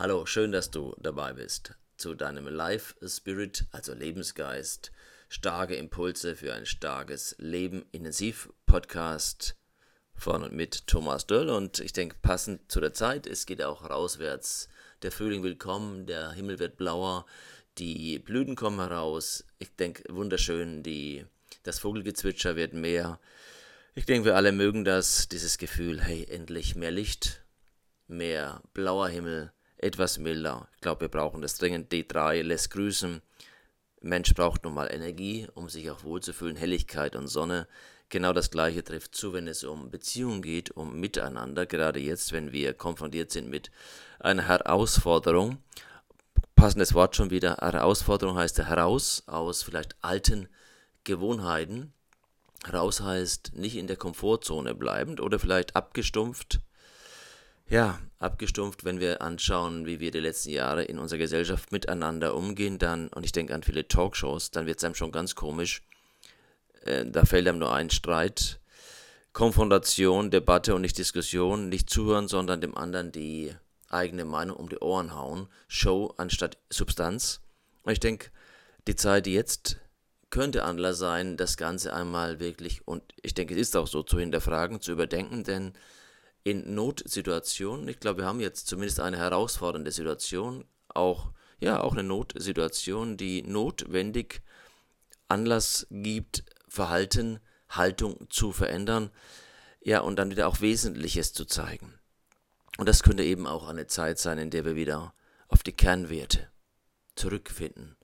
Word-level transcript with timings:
Hallo, 0.00 0.24
schön, 0.24 0.50
dass 0.50 0.70
du 0.70 0.96
dabei 0.98 1.34
bist 1.34 1.74
zu 1.98 2.14
deinem 2.14 2.48
Life 2.48 2.94
Spirit, 3.06 3.66
also 3.70 3.92
Lebensgeist, 3.92 4.92
starke 5.28 5.74
Impulse 5.74 6.36
für 6.36 6.54
ein 6.54 6.64
starkes 6.64 7.36
Leben, 7.36 7.84
Intensiv 7.92 8.48
Podcast 8.64 9.56
von 10.14 10.42
und 10.42 10.54
mit 10.54 10.86
Thomas 10.86 11.26
Döll 11.26 11.50
und 11.50 11.80
ich 11.80 11.92
denke 11.92 12.16
passend 12.22 12.72
zu 12.72 12.80
der 12.80 12.94
Zeit, 12.94 13.26
es 13.26 13.44
geht 13.44 13.62
auch 13.62 13.90
rauswärts. 13.90 14.70
Der 15.02 15.12
Frühling 15.12 15.42
will 15.42 15.56
kommen, 15.56 16.06
der 16.06 16.30
Himmel 16.32 16.58
wird 16.58 16.78
blauer, 16.78 17.26
die 17.76 18.18
Blüten 18.20 18.56
kommen 18.56 18.80
heraus. 18.80 19.44
Ich 19.58 19.76
denke 19.76 20.02
wunderschön, 20.08 20.82
die 20.82 21.26
das 21.62 21.78
Vogelgezwitscher 21.78 22.56
wird 22.56 22.72
mehr. 22.72 23.20
Ich 23.94 24.06
denke, 24.06 24.24
wir 24.24 24.36
alle 24.36 24.52
mögen 24.52 24.86
das, 24.86 25.28
dieses 25.28 25.58
Gefühl, 25.58 26.00
hey, 26.00 26.24
endlich 26.24 26.74
mehr 26.74 26.90
Licht, 26.90 27.44
mehr 28.06 28.62
blauer 28.72 29.10
Himmel, 29.10 29.52
etwas 29.82 30.18
milder. 30.18 30.68
Ich 30.74 30.80
glaube, 30.80 31.02
wir 31.02 31.08
brauchen 31.08 31.42
das 31.42 31.56
dringend. 31.56 31.92
D3 31.92 32.42
lässt 32.42 32.70
grüßen. 32.70 33.22
Mensch 34.02 34.34
braucht 34.34 34.64
nun 34.64 34.74
mal 34.74 34.92
Energie, 34.92 35.46
um 35.54 35.68
sich 35.68 35.90
auch 35.90 36.04
wohlzufühlen, 36.04 36.56
Helligkeit 36.56 37.16
und 37.16 37.28
Sonne. 37.28 37.66
Genau 38.08 38.32
das 38.32 38.50
Gleiche 38.50 38.82
trifft 38.82 39.14
zu, 39.14 39.32
wenn 39.32 39.46
es 39.46 39.62
um 39.62 39.90
Beziehungen 39.90 40.42
geht, 40.42 40.70
um 40.70 40.98
Miteinander. 40.98 41.66
Gerade 41.66 42.00
jetzt, 42.00 42.32
wenn 42.32 42.50
wir 42.52 42.74
konfrontiert 42.74 43.30
sind 43.30 43.48
mit 43.48 43.70
einer 44.18 44.48
Herausforderung. 44.48 45.58
Passendes 46.56 46.94
Wort 46.94 47.14
schon 47.14 47.30
wieder. 47.30 47.56
Herausforderung 47.60 48.36
heißt 48.36 48.58
heraus 48.58 49.22
aus 49.26 49.62
vielleicht 49.62 49.96
alten 50.02 50.48
Gewohnheiten. 51.04 51.92
Heraus 52.64 53.00
heißt 53.00 53.52
nicht 53.54 53.76
in 53.76 53.86
der 53.86 53.96
Komfortzone 53.96 54.74
bleibend 54.74 55.20
oder 55.20 55.38
vielleicht 55.38 55.76
abgestumpft 55.76 56.60
ja, 57.70 58.00
abgestumpft, 58.18 58.84
wenn 58.84 59.00
wir 59.00 59.22
anschauen, 59.22 59.86
wie 59.86 60.00
wir 60.00 60.10
die 60.10 60.20
letzten 60.20 60.50
Jahre 60.50 60.84
in 60.84 60.98
unserer 60.98 61.20
Gesellschaft 61.20 61.72
miteinander 61.72 62.34
umgehen, 62.34 62.78
dann, 62.78 63.08
und 63.08 63.24
ich 63.24 63.32
denke 63.32 63.54
an 63.54 63.62
viele 63.62 63.86
Talkshows, 63.86 64.50
dann 64.50 64.66
wird 64.66 64.78
es 64.78 64.84
einem 64.84 64.96
schon 64.96 65.12
ganz 65.12 65.36
komisch. 65.36 65.82
Äh, 66.82 67.06
da 67.06 67.24
fällt 67.24 67.48
einem 67.48 67.60
nur 67.60 67.72
ein 67.72 67.88
Streit, 67.88 68.60
Konfrontation, 69.32 70.30
Debatte 70.30 70.74
und 70.74 70.82
nicht 70.82 70.98
Diskussion, 70.98 71.68
nicht 71.68 71.88
zuhören, 71.88 72.26
sondern 72.26 72.60
dem 72.60 72.76
anderen 72.76 73.12
die 73.12 73.54
eigene 73.88 74.24
Meinung 74.24 74.56
um 74.56 74.68
die 74.68 74.78
Ohren 74.78 75.14
hauen. 75.14 75.48
Show 75.68 76.12
anstatt 76.16 76.58
Substanz. 76.68 77.40
Und 77.82 77.92
ich 77.92 78.00
denke, 78.00 78.30
die 78.88 78.96
Zeit 78.96 79.28
jetzt 79.28 79.78
könnte 80.30 80.64
Anlass 80.64 80.98
sein, 80.98 81.36
das 81.36 81.56
Ganze 81.56 81.94
einmal 81.94 82.40
wirklich, 82.40 82.86
und 82.86 83.02
ich 83.22 83.34
denke, 83.34 83.54
es 83.54 83.60
ist 83.60 83.76
auch 83.76 83.86
so, 83.86 84.02
zu 84.02 84.18
hinterfragen, 84.18 84.80
zu 84.80 84.92
überdenken, 84.92 85.44
denn 85.44 85.72
in 86.42 86.74
Notsituationen, 86.74 87.88
ich 87.88 88.00
glaube, 88.00 88.22
wir 88.22 88.26
haben 88.26 88.40
jetzt 88.40 88.66
zumindest 88.66 89.00
eine 89.00 89.18
herausfordernde 89.18 89.92
Situation, 89.92 90.64
auch, 90.88 91.32
ja, 91.60 91.80
auch 91.80 91.92
eine 91.92 92.02
Notsituation, 92.02 93.16
die 93.16 93.42
notwendig 93.42 94.42
Anlass 95.28 95.86
gibt, 95.90 96.44
Verhalten, 96.68 97.40
Haltung 97.68 98.28
zu 98.30 98.52
verändern, 98.52 99.10
ja, 99.82 100.00
und 100.00 100.16
dann 100.16 100.30
wieder 100.30 100.48
auch 100.48 100.60
Wesentliches 100.60 101.32
zu 101.32 101.44
zeigen. 101.44 101.94
Und 102.78 102.88
das 102.88 103.02
könnte 103.02 103.22
eben 103.24 103.46
auch 103.46 103.68
eine 103.68 103.86
Zeit 103.86 104.18
sein, 104.18 104.38
in 104.38 104.50
der 104.50 104.64
wir 104.64 104.76
wieder 104.76 105.14
auf 105.48 105.62
die 105.62 105.72
Kernwerte 105.72 106.50
zurückfinden. 107.14 107.96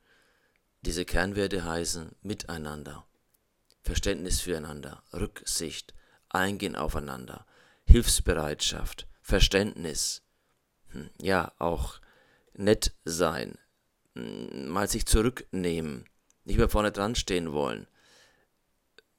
Diese 0.83 1.05
Kernwerte 1.05 1.65
heißen 1.65 2.15
Miteinander, 2.23 3.07
Verständnis 3.83 4.41
füreinander, 4.41 5.03
Rücksicht, 5.13 5.95
Eingehen 6.29 6.77
aufeinander, 6.77 7.47
Hilfsbereitschaft, 7.87 9.07
Verständnis, 9.21 10.23
hm, 10.89 11.11
ja, 11.21 11.53
auch 11.59 12.01
nett 12.55 12.95
sein, 13.05 13.59
hm, 14.15 14.69
mal 14.69 14.89
sich 14.89 15.07
zurücknehmen, 15.07 16.05
nicht 16.45 16.59
mehr 16.59 16.69
vorne 16.69 16.93
dran 16.93 17.15
stehen 17.15 17.53
wollen 17.53 17.87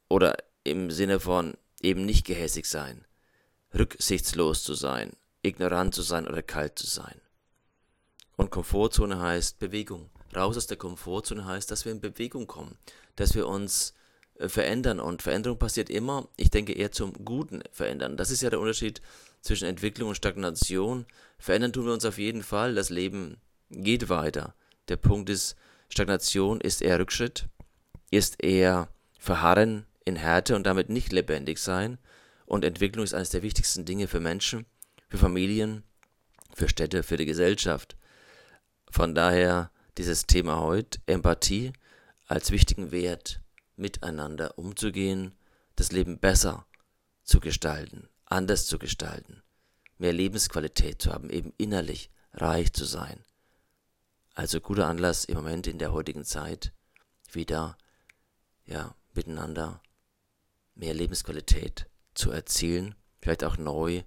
oder 0.10 0.38
im 0.64 0.92
Sinne 0.92 1.20
von 1.20 1.58
eben 1.82 2.06
nicht 2.06 2.26
gehässig 2.26 2.66
sein, 2.66 3.06
rücksichtslos 3.74 4.64
zu 4.64 4.74
sein, 4.74 5.16
ignorant 5.42 5.94
zu 5.94 6.02
sein 6.02 6.28
oder 6.28 6.42
kalt 6.42 6.78
zu 6.78 6.88
sein. 6.88 7.22
Und 8.36 8.52
Komfortzone 8.52 9.20
heißt 9.20 9.60
Bewegung. 9.60 10.10
Raus 10.36 10.58
aus 10.58 10.68
der 10.68 10.78
Komfortzone 10.78 11.46
heißt, 11.46 11.72
dass 11.72 11.86
wir 11.86 11.92
in 11.92 12.02
Bewegung 12.02 12.48
kommen, 12.48 12.78
dass 13.16 13.34
wir 13.34 13.48
uns 13.48 13.94
verändern. 14.40 15.00
Und 15.00 15.22
Veränderung 15.22 15.58
passiert 15.58 15.90
immer, 15.90 16.28
ich 16.38 16.50
denke, 16.50 16.74
eher 16.74 16.92
zum 16.92 17.14
Guten 17.26 17.64
verändern. 17.72 18.18
Das 18.18 18.32
ist 18.32 18.42
ja 18.42 18.50
der 18.50 18.60
Unterschied 18.60 19.02
zwischen 19.42 19.68
Entwicklung 19.68 20.10
und 20.10 20.16
Stagnation. 20.16 21.06
Verändern 21.40 21.74
tun 21.74 21.86
wir 21.86 21.94
uns 21.94 22.06
auf 22.06 22.18
jeden 22.18 22.44
Fall. 22.44 22.76
Das 22.76 22.90
Leben 22.90 23.38
geht 23.70 24.10
weiter. 24.10 24.56
Der 24.90 24.98
Punkt 24.98 25.30
ist, 25.30 25.56
Stagnation 25.90 26.62
ist 26.62 26.82
eher 26.82 27.00
Rückschritt, 27.00 27.48
ist 28.12 28.44
eher 28.44 28.90
Verharren 29.20 29.86
in 30.06 30.16
Härte 30.16 30.56
und 30.56 30.66
damit 30.66 30.90
nicht 30.90 31.12
lebendig 31.12 31.60
sein. 31.60 31.98
Und 32.46 32.64
Entwicklung 32.64 33.04
ist 33.04 33.14
eines 33.14 33.30
der 33.30 33.44
wichtigsten 33.44 33.86
Dinge 33.86 34.08
für 34.08 34.20
Menschen, 34.20 34.66
für 35.10 35.18
Familien, 35.18 35.84
für 36.54 36.70
Städte, 36.70 37.04
für 37.04 37.18
die 37.18 37.26
Gesellschaft. 37.26 37.98
Von 38.90 39.14
daher 39.14 39.72
dieses 39.98 40.28
Thema 40.28 40.62
heute, 40.62 41.00
Empathie 41.08 41.74
als 42.28 42.52
wichtigen 42.52 42.92
Wert 42.92 43.42
miteinander 43.78 44.58
umzugehen, 44.58 45.38
das 45.76 45.92
Leben 45.92 46.20
besser 46.20 46.66
zu 47.24 47.40
gestalten, 47.40 48.10
anders 48.26 48.66
zu 48.66 48.80
gestalten, 48.80 49.44
mehr 49.98 50.14
Lebensqualität 50.14 51.02
zu 51.02 51.14
haben, 51.14 51.30
eben 51.30 51.54
innerlich 51.58 52.10
reich 52.34 52.74
zu 52.74 52.86
sein. 52.86 53.24
Also 54.34 54.60
guter 54.60 54.88
Anlass 54.88 55.26
im 55.26 55.36
Moment 55.36 55.68
in 55.68 55.80
der 55.80 55.94
heutigen 55.94 56.26
Zeit 56.26 56.74
wieder 57.32 57.78
ja 58.66 58.96
miteinander 59.14 59.82
mehr 60.76 60.94
Lebensqualität 60.94 61.88
zu 62.14 62.32
erzielen, 62.32 62.96
vielleicht 63.20 63.44
auch 63.44 63.58
neu 63.58 64.04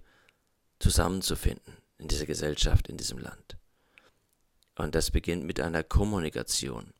zusammenzufinden 0.79 1.77
in 1.97 2.07
dieser 2.07 2.25
Gesellschaft, 2.25 2.87
in 2.87 2.97
diesem 2.97 3.17
Land. 3.17 3.57
Und 4.75 4.95
das 4.95 5.11
beginnt 5.11 5.43
mit 5.43 5.59
einer 5.59 5.83
Kommunikation 5.83 6.93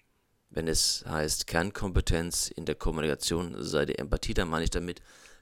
wenn 0.51 0.67
es 0.67 1.03
heißt 1.07 1.47
Kernkompetenz 1.47 2.49
in 2.49 2.65
der 2.65 2.75
Kommunikation 2.75 3.55
sei 3.63 3.85
die 3.85 3.97
Empathie, 3.97 4.33
dann 4.33 4.49
meine 4.49 4.65
ich 4.65 4.69
damit, 4.69 5.01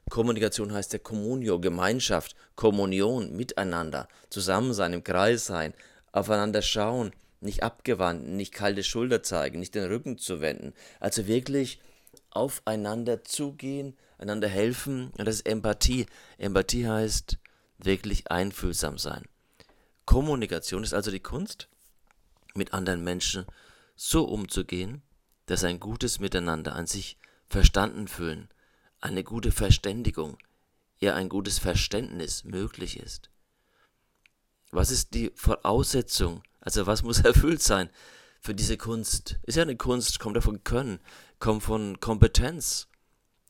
Kommunikation 0.10 0.74
heißt 0.74 0.94
der 0.94 1.00
Communio, 1.00 1.60
Gemeinschaft, 1.60 2.36
Kommunion, 2.56 3.36
Miteinander, 3.36 4.08
zusammen 4.30 4.74
sein, 4.74 4.94
im 4.94 5.04
Kreis 5.04 5.46
sein, 5.46 5.74
aufeinander 6.12 6.62
schauen, 6.62 7.12
nicht 7.42 7.64
abgewandt, 7.64 8.28
nicht 8.28 8.54
kalte 8.54 8.84
Schulter 8.84 9.24
zeigen, 9.24 9.60
nicht 9.60 9.76
den 9.76 9.86
Rücken 9.86 10.18
zu 10.18 10.42
wenden. 10.42 10.74
Also 11.00 11.28
wirklich 11.28 11.80
aufeinander 12.32 13.24
zugehen, 13.24 13.98
einander 14.18 14.48
helfen. 14.48 15.12
Und 15.18 15.26
das 15.26 15.36
ist 15.36 15.48
Empathie. 15.48 16.06
Empathie 16.38 16.88
heißt 16.88 17.38
wirklich 17.78 18.30
einfühlsam 18.30 18.98
sein. 18.98 19.24
Kommunikation 20.06 20.84
ist 20.84 20.94
also 20.94 21.12
die 21.12 21.20
Kunst, 21.20 21.70
mit 22.56 22.74
anderen 22.74 23.04
Menschen 23.04 23.46
so 24.02 24.24
umzugehen, 24.24 25.02
dass 25.46 25.66
ein 25.66 25.82
gutes 25.82 26.22
Miteinander 26.22 26.74
an 26.74 26.88
sich 26.88 27.18
verstanden 27.50 28.08
fühlen, 28.08 28.48
eine 29.02 29.26
gute 29.26 29.52
Verständigung, 29.52 30.38
ja 31.00 31.16
ein 31.16 31.28
gutes 31.28 31.60
Verständnis 31.60 32.46
möglich 32.46 32.98
ist. 32.98 33.30
Was 34.72 34.90
ist 34.90 35.14
die 35.16 35.32
Voraussetzung, 35.36 36.44
also 36.62 36.88
was 36.88 37.04
muss 37.04 37.20
erfüllt 37.26 37.62
sein 37.62 37.90
für 38.40 38.56
diese 38.56 38.78
Kunst? 38.78 39.38
Ist 39.44 39.56
ja 39.56 39.64
eine 39.64 39.76
Kunst, 39.76 40.22
kommt 40.22 40.38
davon 40.38 40.64
Können, 40.64 41.02
kommt 41.40 41.64
von 41.64 42.00
Kompetenz, 42.00 42.88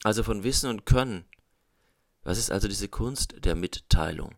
also 0.03 0.23
von 0.23 0.43
Wissen 0.43 0.67
und 0.71 0.87
Können. 0.87 1.25
Was 2.23 2.39
ist 2.39 2.49
also 2.49 2.67
diese 2.67 2.87
Kunst 2.87 3.35
der 3.45 3.53
Mitteilung? 3.53 4.35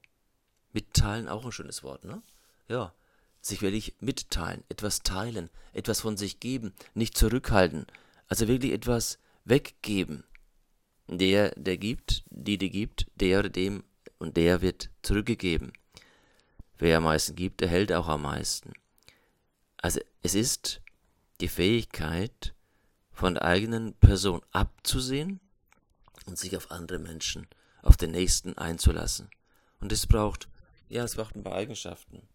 Mitteilen 0.74 1.30
auch 1.30 1.46
ein 1.46 1.54
schönes 1.54 1.84
Wort, 1.84 2.04
ne? 2.04 2.22
Ja, 2.68 2.94
sich 3.42 3.62
wirklich 3.62 3.96
mitteilen, 4.00 4.64
etwas 4.70 5.02
teilen, 5.02 5.50
etwas 5.74 6.02
von 6.02 6.18
sich 6.18 6.40
geben, 6.40 6.74
nicht 6.94 7.18
zurückhalten, 7.18 7.88
also 8.28 8.48
wirklich 8.48 8.72
etwas 8.72 9.20
weggeben. 9.46 10.24
Der, 11.08 11.52
der 11.56 11.78
gibt, 11.78 12.24
die, 12.30 12.58
die 12.58 12.70
gibt, 12.70 13.08
der 13.16 13.40
oder 13.40 13.50
dem 13.50 13.84
und 14.20 14.38
der 14.38 14.62
wird 14.62 14.90
zurückgegeben. 15.02 15.74
Wer 16.78 16.98
am 16.98 17.04
meisten 17.04 17.36
gibt, 17.36 17.62
erhält 17.62 17.92
auch 17.92 18.08
am 18.08 18.22
meisten. 18.22 18.74
Also 19.78 20.00
es 20.22 20.36
ist 20.36 20.82
die 21.42 21.48
Fähigkeit, 21.48 22.54
von 23.12 23.36
der 23.36 23.46
eigenen 23.46 23.94
Person 23.94 24.42
abzusehen 24.52 25.40
und 26.26 26.40
sich 26.40 26.58
auf 26.58 26.72
andere 26.72 26.98
Menschen, 26.98 27.48
auf 27.84 27.98
den 27.98 28.12
Nächsten 28.12 28.58
einzulassen. 28.58 29.30
Und 29.80 29.92
es 29.92 30.08
braucht, 30.08 30.48
ja, 30.90 31.04
es 31.04 31.16
braucht 31.16 31.36
ein 31.36 31.44
paar 31.44 31.54
Eigenschaften. 31.54 32.28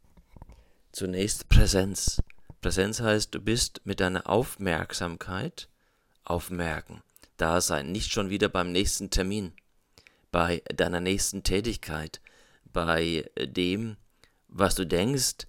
Zunächst 0.96 1.50
Präsenz. 1.50 2.22
Präsenz 2.62 3.02
heißt, 3.02 3.34
du 3.34 3.38
bist 3.38 3.82
mit 3.84 4.00
deiner 4.00 4.30
Aufmerksamkeit 4.30 5.68
aufmerken, 6.24 7.02
da 7.36 7.60
sein, 7.60 7.92
nicht 7.92 8.10
schon 8.10 8.30
wieder 8.30 8.48
beim 8.48 8.72
nächsten 8.72 9.10
Termin, 9.10 9.52
bei 10.32 10.62
deiner 10.74 11.00
nächsten 11.00 11.42
Tätigkeit, 11.42 12.22
bei 12.72 13.30
dem, 13.38 13.98
was 14.48 14.74
du 14.74 14.86
denkst, 14.86 15.46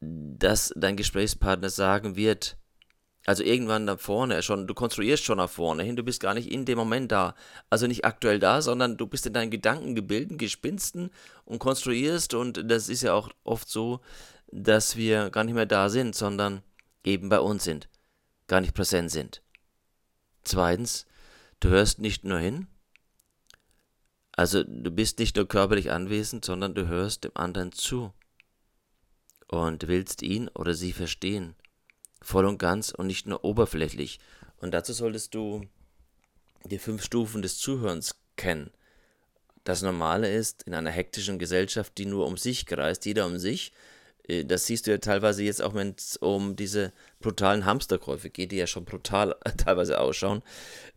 dass 0.00 0.74
dein 0.76 0.98
Gesprächspartner 0.98 1.70
sagen 1.70 2.16
wird, 2.16 2.58
also 3.26 3.42
irgendwann 3.42 3.86
da 3.86 3.96
vorne 3.96 4.40
schon, 4.42 4.68
du 4.68 4.74
konstruierst 4.74 5.24
schon 5.24 5.38
nach 5.38 5.50
vorne 5.50 5.82
hin, 5.82 5.96
du 5.96 6.04
bist 6.04 6.20
gar 6.20 6.32
nicht 6.32 6.50
in 6.50 6.64
dem 6.64 6.78
Moment 6.78 7.10
da. 7.10 7.34
Also 7.68 7.88
nicht 7.88 8.04
aktuell 8.04 8.38
da, 8.38 8.62
sondern 8.62 8.96
du 8.96 9.08
bist 9.08 9.26
in 9.26 9.32
deinen 9.32 9.50
Gedankengebilden, 9.50 10.38
Gespinsten 10.38 11.10
und 11.44 11.58
konstruierst 11.58 12.34
und 12.34 12.70
das 12.70 12.88
ist 12.88 13.02
ja 13.02 13.14
auch 13.14 13.30
oft 13.42 13.68
so, 13.68 14.00
dass 14.52 14.96
wir 14.96 15.30
gar 15.30 15.42
nicht 15.42 15.54
mehr 15.54 15.66
da 15.66 15.88
sind, 15.88 16.14
sondern 16.14 16.62
eben 17.02 17.28
bei 17.28 17.40
uns 17.40 17.64
sind, 17.64 17.88
gar 18.46 18.60
nicht 18.60 18.74
präsent 18.74 19.10
sind. 19.10 19.42
Zweitens, 20.44 21.06
du 21.58 21.68
hörst 21.70 21.98
nicht 21.98 22.22
nur 22.22 22.38
hin, 22.38 22.68
also 24.30 24.62
du 24.62 24.90
bist 24.92 25.18
nicht 25.18 25.34
nur 25.34 25.48
körperlich 25.48 25.90
anwesend, 25.90 26.44
sondern 26.44 26.74
du 26.74 26.86
hörst 26.86 27.24
dem 27.24 27.32
anderen 27.34 27.72
zu 27.72 28.12
und 29.48 29.88
willst 29.88 30.22
ihn 30.22 30.48
oder 30.48 30.74
sie 30.74 30.92
verstehen, 30.92 31.56
voll 32.26 32.44
und 32.44 32.58
ganz 32.58 32.90
und 32.90 33.06
nicht 33.06 33.26
nur 33.26 33.44
oberflächlich. 33.44 34.18
Und 34.60 34.72
dazu 34.74 34.92
solltest 34.92 35.34
du 35.34 35.64
die 36.64 36.78
fünf 36.78 37.04
Stufen 37.04 37.40
des 37.40 37.58
Zuhörens 37.58 38.16
kennen. 38.36 38.70
Das 39.62 39.82
Normale 39.82 40.32
ist 40.32 40.64
in 40.64 40.74
einer 40.74 40.90
hektischen 40.90 41.38
Gesellschaft, 41.38 41.96
die 41.98 42.06
nur 42.06 42.26
um 42.26 42.36
sich 42.36 42.66
kreist, 42.66 43.04
jeder 43.06 43.26
um 43.26 43.38
sich, 43.38 43.72
äh, 44.28 44.44
das 44.44 44.66
siehst 44.66 44.86
du 44.86 44.90
ja 44.90 44.98
teilweise 44.98 45.42
jetzt 45.42 45.62
auch, 45.62 45.74
wenn 45.74 45.94
es 45.96 46.16
um 46.16 46.56
diese 46.56 46.92
brutalen 47.20 47.64
Hamsterkäufe 47.64 48.30
geht, 48.30 48.52
die 48.52 48.56
ja 48.56 48.66
schon 48.66 48.84
brutal 48.84 49.36
teilweise 49.56 50.00
ausschauen, 50.00 50.42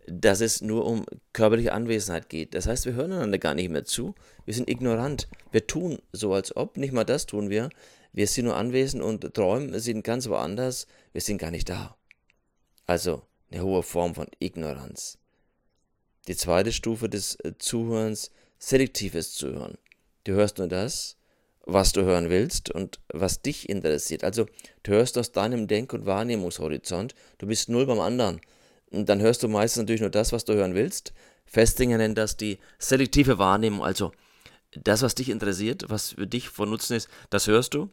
dass 0.08 0.42
es 0.42 0.62
nur 0.62 0.86
um 0.86 1.06
körperliche 1.34 1.74
Anwesenheit 1.74 2.30
geht. 2.30 2.56
Das 2.56 2.66
heißt, 2.66 2.86
wir 2.86 2.94
hören 2.94 3.12
einander 3.12 3.38
gar 3.38 3.54
nicht 3.54 3.70
mehr 3.70 3.86
zu. 3.86 4.16
Wir 4.46 4.54
sind 4.56 4.70
ignorant. 4.70 5.28
Wir 5.52 5.68
tun 5.68 6.00
so, 6.12 6.34
als 6.34 6.56
ob. 6.56 6.78
Nicht 6.78 6.94
mal 6.94 7.04
das 7.04 7.28
tun 7.28 7.50
wir. 7.50 7.70
Wir 8.12 8.28
sind 8.28 8.46
nur 8.46 8.56
anwesend 8.56 9.04
und 9.04 9.34
träumen, 9.34 9.78
sind 9.80 10.04
ganz 10.04 10.28
woanders. 10.28 10.88
Wir 11.14 11.22
sind 11.22 11.38
gar 11.38 11.52
nicht 11.52 11.70
da. 11.70 11.96
Also 12.86 13.24
eine 13.52 13.64
hohe 13.64 13.84
Form 13.84 14.16
von 14.16 14.28
Ignoranz. 14.40 15.18
Die 16.28 16.36
zweite 16.36 16.72
Stufe 16.72 17.10
des 17.10 17.36
äh, 17.44 17.54
Zuhörens, 17.58 18.32
selektives 18.58 19.34
Zuhören. 19.34 19.78
Du 20.24 20.34
hörst 20.34 20.58
nur 20.58 20.68
das, 20.68 21.18
was 21.66 21.92
du 21.92 22.02
hören 22.02 22.30
willst 22.30 22.70
und 22.72 23.00
was 23.14 23.42
dich 23.42 23.70
interessiert. 23.70 24.24
Also 24.24 24.48
du 24.84 24.92
hörst 24.92 25.18
aus 25.18 25.32
deinem 25.32 25.68
Denk- 25.68 25.94
und 25.94 26.06
Wahrnehmungshorizont, 26.06 27.16
du 27.38 27.48
bist 27.48 27.70
null 27.70 27.86
beim 27.86 28.00
anderen. 28.00 28.42
Und 28.92 29.08
dann 29.08 29.22
hörst 29.22 29.44
du 29.44 29.48
meistens 29.48 29.82
natürlich 29.82 30.02
nur 30.02 30.10
das, 30.10 30.32
was 30.32 30.46
du 30.46 30.54
hören 30.54 30.76
willst. 30.76 31.14
Festinger 31.46 31.98
nennt 31.98 32.18
das 32.18 32.38
die 32.38 32.60
selektive 32.80 33.38
Wahrnehmung, 33.38 33.84
also 33.84 34.12
das, 34.72 35.02
was 35.02 35.16
dich 35.16 35.30
interessiert, 35.30 35.86
was 35.90 36.12
für 36.12 36.28
dich 36.28 36.50
von 36.50 36.70
Nutzen 36.70 36.96
ist, 36.96 37.10
das 37.30 37.48
hörst 37.48 37.74
du. 37.74 37.92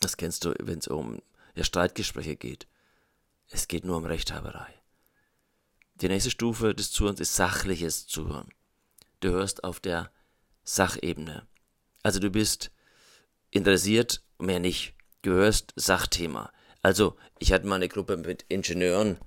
Das 0.00 0.16
kennst 0.16 0.44
du, 0.44 0.54
wenn 0.60 0.78
es 0.78 0.88
um 0.88 1.22
ja, 1.54 1.64
Streitgespräche 1.64 2.36
geht. 2.36 2.66
Es 3.48 3.68
geht 3.68 3.84
nur 3.84 3.96
um 3.96 4.04
Rechthaberei. 4.04 4.72
Die 5.94 6.08
nächste 6.08 6.30
Stufe 6.30 6.74
des 6.74 6.90
Zuhörens 6.90 7.20
ist 7.20 7.34
sachliches 7.34 8.06
Zuhören. 8.06 8.48
Du 9.20 9.30
hörst 9.30 9.64
auf 9.64 9.80
der 9.80 10.10
Sachebene. 10.64 11.46
Also 12.02 12.20
du 12.20 12.30
bist 12.30 12.70
interessiert, 13.50 14.22
mehr 14.38 14.60
nicht. 14.60 14.94
Du 15.22 15.30
hörst 15.30 15.72
Sachthema. 15.76 16.52
Also, 16.82 17.16
ich 17.38 17.52
hatte 17.52 17.66
mal 17.66 17.76
eine 17.76 17.88
Gruppe 17.88 18.16
mit 18.16 18.44
Ingenieuren, 18.48 19.18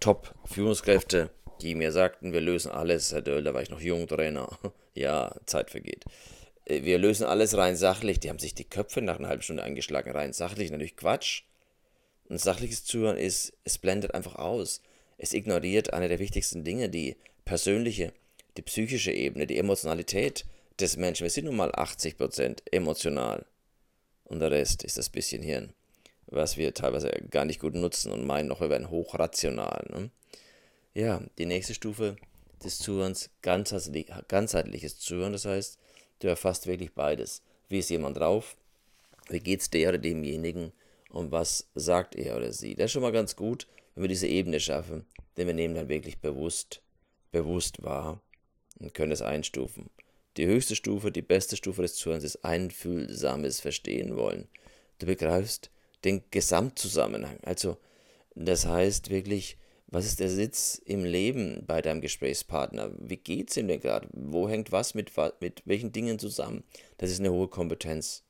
Top-Führungskräfte, 0.00 1.30
die 1.60 1.74
mir 1.74 1.92
sagten, 1.92 2.32
wir 2.32 2.40
lösen 2.40 2.70
alles. 2.70 3.12
Herr 3.12 3.22
Döll, 3.22 3.44
da 3.44 3.54
war 3.54 3.62
ich 3.62 3.70
noch 3.70 3.80
Jungtrainer. 3.80 4.58
ja, 4.94 5.34
Zeit 5.46 5.70
vergeht. 5.70 6.04
Äh, 6.64 6.82
wir 6.82 6.98
lösen 6.98 7.26
alles 7.26 7.56
rein 7.56 7.76
sachlich. 7.76 8.20
Die 8.20 8.28
haben 8.28 8.38
sich 8.38 8.54
die 8.54 8.64
Köpfe 8.64 9.02
nach 9.02 9.18
einer 9.18 9.28
halben 9.28 9.42
Stunde 9.42 9.62
angeschlagen. 9.62 10.12
Rein 10.12 10.32
sachlich, 10.32 10.70
natürlich 10.70 10.96
Quatsch. 10.96 11.42
Ein 12.28 12.38
sachliches 12.38 12.84
Zuhören 12.84 13.16
ist, 13.16 13.52
es 13.64 13.78
blendet 13.78 14.14
einfach 14.14 14.34
aus. 14.34 14.82
Es 15.18 15.32
ignoriert 15.32 15.92
eine 15.92 16.08
der 16.08 16.18
wichtigsten 16.18 16.64
Dinge, 16.64 16.88
die 16.88 17.16
persönliche, 17.44 18.12
die 18.56 18.62
psychische 18.62 19.12
Ebene, 19.12 19.46
die 19.46 19.58
Emotionalität 19.58 20.44
des 20.80 20.96
Menschen. 20.96 21.24
Wir 21.24 21.30
sind 21.30 21.46
nun 21.46 21.56
mal 21.56 21.70
80% 21.70 22.58
emotional. 22.72 23.46
Und 24.24 24.40
der 24.40 24.50
Rest 24.50 24.82
ist 24.82 24.98
das 24.98 25.08
bisschen 25.08 25.42
Hirn, 25.42 25.72
was 26.26 26.56
wir 26.56 26.74
teilweise 26.74 27.10
gar 27.30 27.44
nicht 27.44 27.60
gut 27.60 27.74
nutzen 27.74 28.10
und 28.10 28.26
meinen 28.26 28.48
noch, 28.48 28.60
wir 28.60 28.70
wären 28.70 28.90
hochrational. 28.90 29.86
Ne? 29.90 30.10
Ja, 30.96 31.20
die 31.36 31.44
nächste 31.44 31.74
Stufe 31.74 32.16
des 32.64 32.78
Zuhörens, 32.78 33.28
ganzheitlich, 33.42 34.06
ganzheitliches 34.28 34.98
Zuhören, 34.98 35.34
das 35.34 35.44
heißt, 35.44 35.78
du 36.20 36.26
erfasst 36.26 36.66
wirklich 36.66 36.94
beides. 36.94 37.42
Wie 37.68 37.80
ist 37.80 37.90
jemand 37.90 38.16
drauf? 38.16 38.56
Wie 39.28 39.40
geht 39.40 39.60
es 39.60 39.68
der 39.68 39.90
oder 39.90 39.98
demjenigen? 39.98 40.72
Und 41.10 41.32
was 41.32 41.68
sagt 41.74 42.14
er 42.14 42.38
oder 42.38 42.50
sie? 42.50 42.74
Das 42.74 42.86
ist 42.86 42.92
schon 42.92 43.02
mal 43.02 43.12
ganz 43.12 43.36
gut, 43.36 43.66
wenn 43.94 44.04
wir 44.04 44.08
diese 44.08 44.26
Ebene 44.26 44.58
schaffen, 44.58 45.04
denn 45.36 45.46
wir 45.46 45.52
nehmen 45.52 45.74
dann 45.74 45.90
wirklich 45.90 46.16
bewusst, 46.16 46.80
bewusst 47.30 47.82
wahr 47.82 48.22
und 48.78 48.94
können 48.94 49.12
es 49.12 49.20
einstufen. 49.20 49.90
Die 50.38 50.46
höchste 50.46 50.76
Stufe, 50.76 51.12
die 51.12 51.20
beste 51.20 51.56
Stufe 51.56 51.82
des 51.82 51.96
Zuhörens 51.96 52.24
ist 52.24 52.42
einfühlsames 52.42 53.60
Verstehen 53.60 54.16
wollen. 54.16 54.48
Du 54.98 55.04
begreifst 55.04 55.68
den 56.04 56.24
Gesamtzusammenhang. 56.30 57.36
Also, 57.42 57.76
das 58.34 58.64
heißt 58.64 59.10
wirklich, 59.10 59.58
was 59.88 60.04
ist 60.04 60.18
der 60.20 60.28
Sitz 60.28 60.80
im 60.84 61.04
Leben 61.04 61.62
bei 61.66 61.80
deinem 61.80 62.00
Gesprächspartner? 62.00 62.90
Wie 62.98 63.16
geht 63.16 63.50
es 63.50 63.56
ihm 63.56 63.68
denn 63.68 63.80
gerade? 63.80 64.08
Wo 64.12 64.48
hängt 64.48 64.72
was 64.72 64.94
mit, 64.94 65.12
mit 65.40 65.62
welchen 65.64 65.92
Dingen 65.92 66.18
zusammen? 66.18 66.64
Das 66.98 67.10
ist 67.10 67.20
eine 67.20 67.30
hohe 67.30 67.48
Kompetenz, 67.48 68.24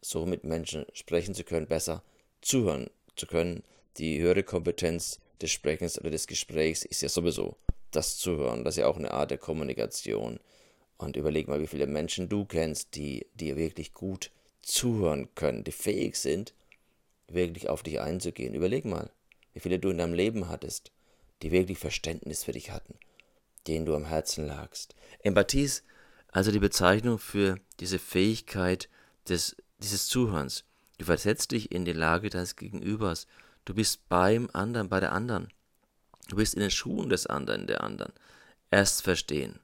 so 0.00 0.24
mit 0.24 0.44
Menschen 0.44 0.86
sprechen 0.92 1.34
zu 1.34 1.42
können, 1.42 1.66
besser 1.66 2.02
zuhören 2.40 2.90
zu 3.16 3.26
können. 3.26 3.64
Die 3.98 4.20
höhere 4.20 4.44
Kompetenz 4.44 5.18
des 5.40 5.50
Sprechens 5.50 5.98
oder 5.98 6.10
des 6.10 6.26
Gesprächs 6.26 6.84
ist 6.84 7.02
ja 7.02 7.08
sowieso 7.08 7.56
das 7.90 8.16
Zuhören. 8.18 8.64
Das 8.64 8.74
ist 8.74 8.80
ja 8.80 8.86
auch 8.86 8.96
eine 8.96 9.12
Art 9.12 9.30
der 9.30 9.38
Kommunikation. 9.38 10.38
Und 10.96 11.16
überleg 11.16 11.48
mal, 11.48 11.60
wie 11.60 11.66
viele 11.66 11.88
Menschen 11.88 12.28
du 12.28 12.44
kennst, 12.44 12.94
die 12.94 13.26
dir 13.34 13.56
wirklich 13.56 13.94
gut 13.94 14.30
zuhören 14.62 15.28
können, 15.34 15.64
die 15.64 15.72
fähig 15.72 16.16
sind, 16.16 16.54
wirklich 17.26 17.68
auf 17.68 17.82
dich 17.82 18.00
einzugehen. 18.00 18.54
Überleg 18.54 18.84
mal, 18.84 19.10
wie 19.54 19.60
viele 19.60 19.78
du 19.78 19.90
in 19.90 19.98
deinem 19.98 20.12
Leben 20.12 20.48
hattest, 20.48 20.92
die 21.42 21.50
wirklich 21.50 21.78
Verständnis 21.78 22.44
für 22.44 22.52
dich 22.52 22.70
hatten, 22.70 22.98
denen 23.66 23.86
du 23.86 23.94
am 23.94 24.04
Herzen 24.04 24.46
lagst. 24.46 24.94
Empathie 25.20 25.62
ist 25.62 25.84
also 26.28 26.50
die 26.50 26.58
Bezeichnung 26.58 27.18
für 27.18 27.58
diese 27.80 27.98
Fähigkeit 27.98 28.88
des, 29.28 29.56
dieses 29.78 30.08
Zuhörens. 30.08 30.64
Du 30.98 31.04
versetzt 31.04 31.52
dich 31.52 31.72
in 31.72 31.84
die 31.84 31.92
Lage 31.92 32.28
deines 32.28 32.56
Gegenübers. 32.56 33.26
Du 33.64 33.74
bist 33.74 34.08
beim 34.08 34.50
anderen, 34.52 34.88
bei 34.88 35.00
der 35.00 35.12
anderen. 35.12 35.48
Du 36.28 36.36
bist 36.36 36.54
in 36.54 36.60
den 36.60 36.70
Schuhen 36.70 37.08
des 37.08 37.26
anderen, 37.26 37.66
der 37.66 37.82
anderen. 37.82 38.12
Erst 38.70 39.02
verstehen, 39.02 39.60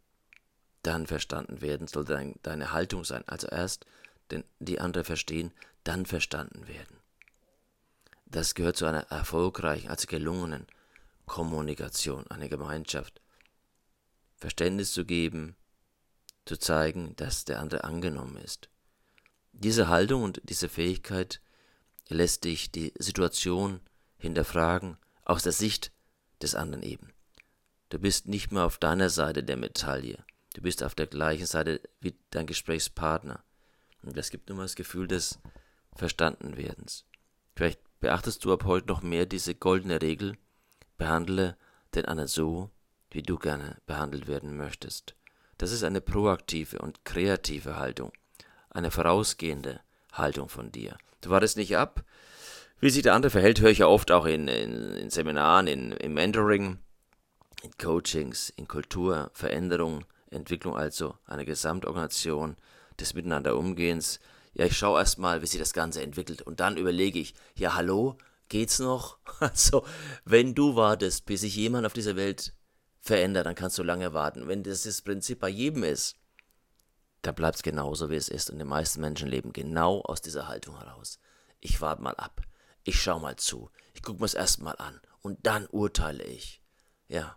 dann 0.83 1.07
verstanden 1.07 1.61
werden, 1.61 1.89
soll 1.89 2.05
dein, 2.05 2.37
deine 2.43 2.73
Haltung 2.73 3.05
sein. 3.05 3.25
Also 3.27 3.49
erst 3.49 3.87
den, 4.31 4.45
die 4.61 4.81
andere 4.81 5.05
verstehen, 5.05 5.53
dann 5.83 6.07
verstanden 6.07 6.69
werden. 6.69 7.00
Das 8.31 8.55
gehört 8.55 8.77
zu 8.77 8.87
einer 8.87 9.11
erfolgreichen, 9.11 9.89
also 9.89 10.07
gelungenen 10.07 10.67
Kommunikation, 11.27 12.27
einer 12.29 12.49
Gemeinschaft. 12.49 13.21
Verständnis 14.37 14.93
zu 14.93 15.05
geben, 15.05 15.57
zu 16.45 16.57
zeigen, 16.57 17.15
dass 17.17 17.45
der 17.45 17.61
andere 17.61 17.85
angenommen 17.85 18.37
ist. 18.37 18.71
Diese 19.53 19.89
Haltung 19.89 20.23
und 20.23 20.41
diese 20.45 20.69
Fähigkeit 20.69 21.41
lässt 22.09 22.45
dich 22.45 22.71
die 22.71 22.95
Situation 22.99 23.81
hinterfragen 24.17 24.97
aus 25.25 25.43
der 25.43 25.53
Sicht 25.53 25.93
des 26.41 26.55
anderen 26.55 26.83
eben. 26.83 27.13
Du 27.89 27.99
bist 27.99 28.29
nicht 28.29 28.53
mehr 28.53 28.65
auf 28.65 28.79
deiner 28.79 29.11
Seite 29.11 29.43
der 29.43 29.57
Medaille. 29.57 30.25
Du 30.55 30.63
bist 30.63 30.83
auf 30.83 30.95
der 30.95 31.07
gleichen 31.07 31.47
Seite 31.47 31.81
wie 32.01 32.17
dein 32.31 32.47
Gesprächspartner. 32.47 33.43
Und 34.03 34.17
das 34.17 34.31
gibt 34.31 34.49
immer 34.51 34.63
das 34.63 34.77
Gefühl 34.77 35.09
des 35.09 35.39
Verstandenwerdens. 35.95 37.05
Vielleicht 37.55 37.81
beachtest 38.01 38.45
du 38.45 38.53
ab 38.53 38.65
heute 38.65 38.89
noch 38.89 39.03
mehr 39.03 39.27
diese 39.27 39.55
goldene 39.55 40.03
Regel. 40.03 40.37
Behandle 40.99 41.57
den 41.95 42.07
anderen 42.07 42.29
so, 42.29 42.71
wie 43.11 43.23
du 43.23 43.39
gerne 43.39 43.77
behandelt 43.87 44.27
werden 44.27 44.57
möchtest. 44.57 45.15
Das 45.59 45.73
ist 45.73 45.85
eine 45.85 46.01
proaktive 46.01 46.79
und 46.79 47.05
kreative 47.05 47.77
Haltung, 47.77 48.13
eine 48.71 48.91
vorausgehende 48.91 49.81
Haltung 50.13 50.49
von 50.49 50.73
dir. 50.73 50.97
Du 51.21 51.31
wartest 51.31 51.57
nicht 51.57 51.77
ab, 51.77 52.05
wie 52.81 52.89
sich 52.89 53.03
der 53.03 53.15
andere 53.15 53.31
verhält, 53.31 53.61
höre 53.61 53.71
ich 53.71 53.79
ja 53.79 53.87
oft 53.87 54.11
auch 54.11 54.25
in, 54.25 54.49
in, 54.49 54.97
in 54.97 55.11
Seminaren, 55.11 55.67
in, 55.67 55.93
im 55.93 56.15
Mentoring, 56.15 56.79
in 57.63 57.71
Coachings, 57.77 58.49
in 58.57 58.67
Kulturveränderung, 58.69 60.07
Entwicklung 60.31 60.77
also 60.77 61.15
einer 61.27 61.45
Gesamtorganisation 61.45 62.57
des 62.99 63.13
Miteinanderumgehens. 63.13 64.21
Ja, 64.53 64.65
ich 64.67 64.77
schaue 64.77 64.99
erstmal, 64.99 65.43
wie 65.43 65.47
sich 65.47 65.61
das 65.61 65.73
Ganze 65.73 66.03
entwickelt 66.03 66.43
und 66.43 66.61
dann 66.61 66.77
überlege 66.77 67.19
ich, 67.19 67.35
ja, 67.55 67.75
hallo, 67.75 68.19
geht's 68.49 68.79
noch? 68.79 69.19
Also, 69.41 69.87
wenn 70.25 70.55
du 70.55 70.77
wartest, 70.77 71.25
bis 71.25 71.41
sich 71.43 71.57
jemand 71.57 71.87
auf 71.87 71.95
dieser 71.95 72.17
Welt 72.17 72.53
verändert, 73.01 73.47
dann 73.47 73.55
kannst 73.55 73.79
du 73.79 73.83
lange 73.83 74.13
warten. 74.13 74.49
Wenn 74.49 74.63
das 74.63 74.83
das 74.83 75.01
Prinzip 75.01 75.41
bei 75.41 75.49
jedem 75.49 75.83
ist, 75.85 76.17
dann 77.23 77.35
bleibt 77.35 77.57
es 77.57 77.63
genauso, 77.63 78.11
wie 78.11 78.17
es 78.17 78.29
ist. 78.29 78.51
Und 78.51 78.59
die 78.59 78.65
meisten 78.65 79.01
Menschen 79.01 79.29
leben 79.29 79.53
genau 79.53 80.01
aus 80.03 80.21
dieser 80.21 80.49
Haltung 80.49 80.79
heraus. 80.79 81.19
Ich 81.61 81.81
warte 81.81 82.03
mal 82.03 82.17
ab. 82.17 82.43
Ich 82.83 83.01
schau 83.01 83.19
mal 83.19 83.37
zu. 83.37 83.71
Ich 83.95 84.03
guck 84.03 84.21
mir's 84.21 84.35
erst 84.35 84.61
mal 84.61 84.77
an. 84.77 85.01
Und 85.21 85.47
dann 85.47 85.67
urteile 85.67 86.25
ich. 86.25 86.63
Ja. 87.09 87.37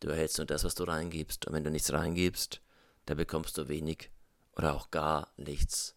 Du 0.00 0.08
erhältst 0.08 0.38
nur 0.38 0.46
das, 0.46 0.64
was 0.64 0.74
du 0.74 0.84
reingibst. 0.84 1.46
Und 1.46 1.52
wenn 1.52 1.64
du 1.64 1.70
nichts 1.70 1.92
reingibst, 1.92 2.62
dann 3.06 3.16
bekommst 3.16 3.56
du 3.58 3.68
wenig 3.68 4.10
oder 4.56 4.74
auch 4.74 4.90
gar 4.90 5.32
nichts 5.36 5.96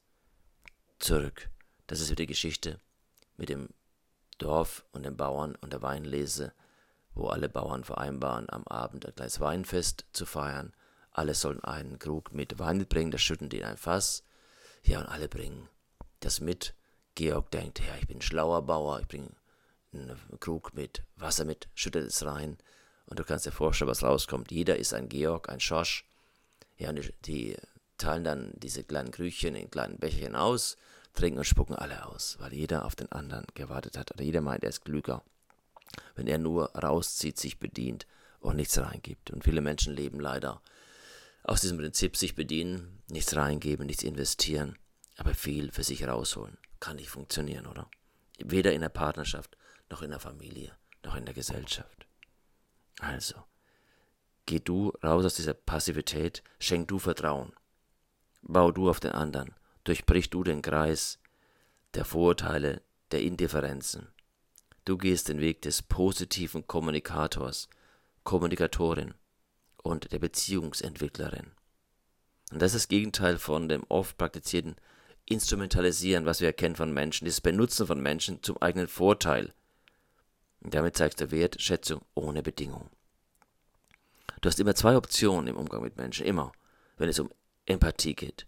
zurück. 0.99 1.49
Das 1.87 1.99
ist 1.99 2.09
wieder 2.09 2.23
die 2.23 2.27
Geschichte 2.27 2.79
mit 3.37 3.49
dem 3.49 3.69
Dorf 4.37 4.85
und 4.91 5.03
den 5.03 5.17
Bauern 5.17 5.55
und 5.61 5.73
der 5.73 5.81
Weinlese, 5.81 6.53
wo 7.13 7.27
alle 7.27 7.49
Bauern 7.49 7.83
vereinbaren, 7.83 8.49
am 8.49 8.65
Abend 8.67 9.05
ein 9.05 9.15
kleines 9.15 9.39
Weinfest 9.39 10.05
zu 10.13 10.25
feiern. 10.25 10.73
Alle 11.11 11.35
sollen 11.35 11.63
einen 11.63 11.99
Krug 11.99 12.33
mit 12.33 12.57
Wein 12.59 12.77
mitbringen, 12.77 13.11
das 13.11 13.21
schütten 13.21 13.49
die 13.49 13.59
in 13.59 13.65
ein 13.65 13.77
Fass. 13.77 14.23
Ja, 14.81 14.99
und 14.99 15.07
alle 15.07 15.29
bringen 15.29 15.69
das 16.19 16.41
mit. 16.41 16.73
Georg 17.15 17.51
denkt, 17.51 17.79
ja, 17.79 17.95
ich 17.99 18.07
bin 18.07 18.17
ein 18.17 18.21
schlauer 18.21 18.63
Bauer, 18.63 18.99
ich 18.99 19.07
bringe 19.07 19.29
einen 19.93 20.19
Krug 20.39 20.73
mit 20.73 21.03
Wasser 21.15 21.45
mit, 21.45 21.67
schüttet 21.75 22.07
es 22.07 22.25
rein. 22.25 22.57
Und 23.05 23.19
du 23.19 23.23
kannst 23.23 23.45
dir 23.45 23.51
vorstellen, 23.51 23.91
was 23.91 24.03
rauskommt. 24.03 24.51
Jeder 24.51 24.77
ist 24.77 24.93
ein 24.93 25.09
Georg, 25.09 25.49
ein 25.49 25.59
Schorsch. 25.59 26.05
Ja, 26.77 26.89
und 26.89 26.97
die, 26.97 27.13
die 27.25 27.57
teilen 28.03 28.23
dann 28.23 28.51
diese 28.55 28.83
kleinen 28.83 29.11
Krüchchen 29.11 29.55
in 29.55 29.71
kleinen 29.71 29.97
Becherchen 29.97 30.35
aus, 30.35 30.77
trinken 31.13 31.39
und 31.39 31.45
spucken 31.45 31.75
alle 31.75 32.05
aus, 32.05 32.37
weil 32.39 32.53
jeder 32.53 32.85
auf 32.85 32.95
den 32.95 33.11
anderen 33.11 33.45
gewartet 33.53 33.97
hat. 33.97 34.11
Oder 34.11 34.23
jeder 34.23 34.41
meint, 34.41 34.63
er 34.63 34.69
ist 34.69 34.83
klüger, 34.83 35.23
wenn 36.15 36.27
er 36.27 36.37
nur 36.37 36.75
rauszieht, 36.75 37.39
sich 37.39 37.59
bedient 37.59 38.05
und 38.39 38.57
nichts 38.57 38.77
reingibt. 38.77 39.31
Und 39.31 39.43
viele 39.43 39.61
Menschen 39.61 39.95
leben 39.95 40.19
leider 40.19 40.61
aus 41.43 41.61
diesem 41.61 41.77
Prinzip 41.77 42.17
sich 42.17 42.35
bedienen, 42.35 43.01
nichts 43.07 43.35
reingeben, 43.35 43.85
nichts 43.85 44.03
investieren, 44.03 44.77
aber 45.17 45.33
viel 45.33 45.71
für 45.71 45.83
sich 45.83 46.05
rausholen. 46.07 46.57
Kann 46.79 46.97
nicht 46.97 47.09
funktionieren, 47.09 47.67
oder? 47.67 47.89
Weder 48.39 48.73
in 48.73 48.81
der 48.81 48.89
Partnerschaft, 48.89 49.57
noch 49.89 50.01
in 50.01 50.09
der 50.09 50.19
Familie, 50.19 50.73
noch 51.03 51.15
in 51.15 51.25
der 51.25 51.33
Gesellschaft. 51.33 52.05
Also, 52.99 53.35
geh 54.45 54.59
du 54.59 54.89
raus 55.03 55.25
aus 55.25 55.35
dieser 55.35 55.53
Passivität, 55.53 56.43
schenk 56.59 56.87
du 56.89 56.99
Vertrauen. 56.99 57.53
Bau 58.43 58.71
du 58.71 58.89
auf 58.89 58.99
den 58.99 59.11
anderen, 59.11 59.53
durchbrich 59.85 60.29
du 60.29 60.43
den 60.43 60.61
Kreis 60.61 61.17
der 61.93 62.03
Vorurteile, 62.03 62.81
der 63.11 63.21
Indifferenzen. 63.21 64.09
Du 64.83 64.97
gehst 64.97 65.29
den 65.29 65.39
Weg 65.39 65.61
des 65.61 65.81
positiven 65.81 66.67
Kommunikators, 66.67 67.69
Kommunikatorin 68.23 69.13
und 69.81 70.11
der 70.11 70.19
Beziehungsentwicklerin. 70.19 71.51
Und 72.51 72.61
das 72.61 72.73
ist 72.73 72.83
das 72.83 72.87
Gegenteil 72.89 73.37
von 73.37 73.69
dem 73.69 73.83
oft 73.87 74.17
praktizierten 74.17 74.75
Instrumentalisieren, 75.25 76.25
was 76.25 76.41
wir 76.41 76.47
erkennen 76.47 76.75
von 76.75 76.91
Menschen, 76.91 77.23
dieses 77.23 77.39
Benutzen 77.39 77.87
von 77.87 78.01
Menschen 78.01 78.43
zum 78.43 78.61
eigenen 78.61 78.89
Vorteil. 78.89 79.53
Und 80.59 80.73
damit 80.73 80.97
zeigst 80.97 81.21
du 81.21 81.31
Wertschätzung 81.31 82.01
ohne 82.13 82.43
Bedingung. 82.43 82.89
Du 84.41 84.49
hast 84.49 84.59
immer 84.59 84.75
zwei 84.75 84.97
Optionen 84.97 85.47
im 85.47 85.55
Umgang 85.55 85.81
mit 85.81 85.95
Menschen, 85.95 86.25
immer, 86.25 86.51
wenn 86.97 87.07
es 87.07 87.19
um 87.19 87.29
Empathie 87.65 88.15
geht. 88.15 88.45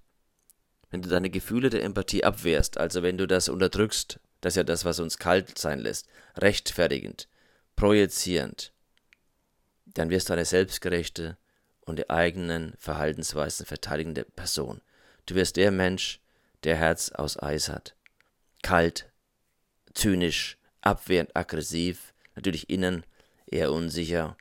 Wenn 0.90 1.02
du 1.02 1.10
deine 1.10 1.30
Gefühle 1.30 1.70
der 1.70 1.84
Empathie 1.84 2.24
abwehrst, 2.24 2.78
also 2.78 3.04
wenn 3.04 3.18
du 3.18 3.28
das 3.28 3.50
unterdrückst, 3.50 4.20
das 4.42 4.54
ist 4.54 4.58
ja 4.58 4.64
das, 4.64 4.86
was 4.86 5.00
uns 5.00 5.18
kalt 5.18 5.58
sein 5.58 5.80
lässt, 5.80 6.08
rechtfertigend, 6.38 7.28
projizierend, 7.76 8.72
dann 9.86 10.10
wirst 10.10 10.30
du 10.30 10.34
eine 10.34 10.46
selbstgerechte 10.46 11.38
und 11.82 12.00
die 12.00 12.10
eigenen 12.10 12.74
Verhaltensweisen 12.78 13.66
verteidigende 13.66 14.24
Person. 14.24 14.82
Du 15.26 15.36
wirst 15.36 15.56
der 15.56 15.72
Mensch, 15.72 16.20
der 16.64 16.76
Herz 16.76 17.10
aus 17.10 17.42
Eis 17.42 17.70
hat. 17.70 17.96
Kalt, 18.62 19.12
zynisch, 19.94 20.58
abwehrend, 20.82 21.36
aggressiv, 21.36 22.14
natürlich 22.36 22.70
innen 22.70 23.06
eher 23.46 23.72
unsicher 23.72 24.38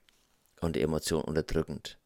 und 0.60 0.76
die 0.76 0.82
Emotion 0.82 1.22
unterdrückend. 1.22 1.98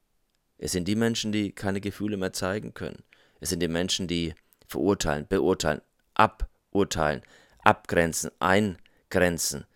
Es 0.59 0.73
sind 0.73 0.87
die 0.89 0.97
Menschen, 0.97 1.33
die 1.33 1.53
keine 1.53 1.81
Gefühle 1.81 2.17
mehr 2.17 2.33
zeigen 2.33 2.75
können. 2.75 3.03
Es 3.41 3.51
sind 3.51 3.61
die 3.61 3.69
Menschen, 3.69 4.09
die 4.09 4.35
verurteilen, 4.67 5.27
beurteilen, 5.29 5.81
aburteilen, 6.15 7.23
abgrenzen, 7.63 8.31
eingrenzen, 8.41 9.67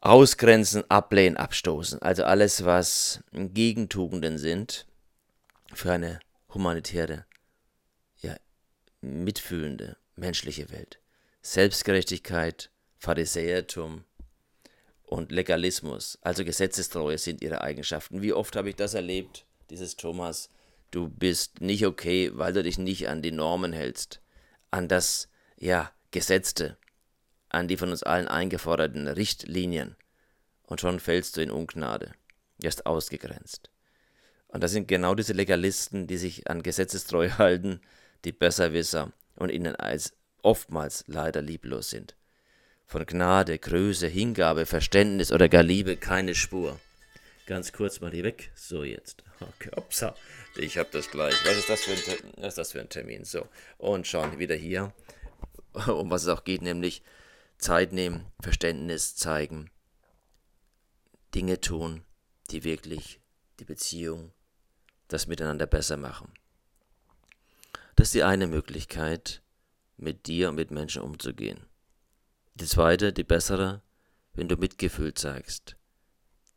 ausgrenzen, 0.00 0.88
ablehnen, 0.90 1.36
abstoßen. 1.36 2.02
Also 2.02 2.24
alles, 2.24 2.64
was 2.64 3.22
Gegentugenden 3.32 4.38
sind 4.38 4.86
für 5.72 5.92
eine 5.92 6.18
humanitäre, 6.52 7.24
ja, 8.20 8.36
mitfühlende, 9.00 9.96
menschliche 10.16 10.70
Welt. 10.70 10.98
Selbstgerechtigkeit, 11.42 12.70
Pharisäertum, 12.98 14.04
und 15.06 15.32
Legalismus, 15.32 16.18
also 16.22 16.44
Gesetzestreue 16.44 17.18
sind 17.18 17.42
ihre 17.42 17.60
Eigenschaften. 17.60 18.22
Wie 18.22 18.32
oft 18.32 18.56
habe 18.56 18.70
ich 18.70 18.76
das 18.76 18.94
erlebt, 18.94 19.44
dieses 19.70 19.96
Thomas, 19.96 20.48
du 20.90 21.08
bist 21.08 21.60
nicht 21.60 21.86
okay, 21.86 22.30
weil 22.34 22.52
du 22.52 22.62
dich 22.62 22.78
nicht 22.78 23.08
an 23.08 23.22
die 23.22 23.32
Normen 23.32 23.72
hältst, 23.72 24.20
an 24.70 24.88
das, 24.88 25.28
ja, 25.56 25.92
Gesetzte, 26.10 26.76
an 27.48 27.68
die 27.68 27.76
von 27.76 27.90
uns 27.90 28.02
allen 28.02 28.28
eingeforderten 28.28 29.08
Richtlinien. 29.08 29.96
Und 30.62 30.80
schon 30.80 31.00
fällst 31.00 31.36
du 31.36 31.42
in 31.42 31.50
Ungnade, 31.50 32.12
wirst 32.58 32.86
ausgegrenzt. 32.86 33.70
Und 34.48 34.62
das 34.62 34.72
sind 34.72 34.88
genau 34.88 35.14
diese 35.14 35.32
Legalisten, 35.32 36.06
die 36.06 36.16
sich 36.16 36.48
an 36.48 36.62
Gesetzestreue 36.62 37.38
halten, 37.38 37.80
die 38.24 38.32
Besserwisser 38.32 39.12
und 39.36 39.50
ihnen 39.50 39.76
als 39.76 40.14
oftmals 40.42 41.04
leider 41.06 41.42
lieblos 41.42 41.90
sind. 41.90 42.14
Von 42.94 43.06
Gnade, 43.06 43.58
Größe, 43.58 44.06
Hingabe, 44.06 44.66
Verständnis 44.66 45.32
oder 45.32 45.48
gar 45.48 45.64
Liebe 45.64 45.96
keine 45.96 46.32
Spur. 46.36 46.78
Ganz 47.44 47.72
kurz 47.72 48.00
mal 48.00 48.12
hier 48.12 48.22
weg. 48.22 48.52
So, 48.54 48.84
jetzt. 48.84 49.24
Okay, 49.40 49.70
upsa. 49.74 50.14
Ich 50.54 50.78
hab 50.78 50.92
das 50.92 51.10
gleich. 51.10 51.34
Was 51.44 51.56
ist 51.56 51.68
das 51.68 51.82
für 51.82 51.90
ein, 51.90 52.32
was 52.36 52.50
ist 52.50 52.58
das 52.58 52.70
für 52.70 52.80
ein 52.80 52.88
Termin? 52.88 53.24
So. 53.24 53.48
Und 53.78 54.06
schauen 54.06 54.38
wieder 54.38 54.54
hier, 54.54 54.92
um 55.88 56.08
was 56.08 56.22
es 56.22 56.28
auch 56.28 56.44
geht, 56.44 56.62
nämlich 56.62 57.02
Zeit 57.58 57.92
nehmen, 57.92 58.26
Verständnis 58.40 59.16
zeigen, 59.16 59.72
Dinge 61.34 61.60
tun, 61.60 62.04
die 62.52 62.62
wirklich 62.62 63.18
die 63.58 63.64
Beziehung, 63.64 64.30
das 65.08 65.26
Miteinander 65.26 65.66
besser 65.66 65.96
machen. 65.96 66.32
Das 67.96 68.06
ist 68.06 68.14
die 68.14 68.22
eine 68.22 68.46
Möglichkeit, 68.46 69.42
mit 69.96 70.28
dir 70.28 70.50
und 70.50 70.54
mit 70.54 70.70
Menschen 70.70 71.02
umzugehen. 71.02 71.66
Die 72.56 72.66
zweite, 72.66 73.12
die 73.12 73.24
bessere, 73.24 73.82
wenn 74.34 74.46
du 74.48 74.56
Mitgefühl 74.56 75.12
zeigst, 75.12 75.76